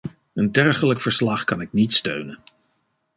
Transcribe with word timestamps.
Een 0.33 0.51
dergelijk 0.51 0.99
verslag 0.99 1.43
kan 1.43 1.61
ik 1.61 1.73
niet 1.73 1.93
steunen. 1.93 2.39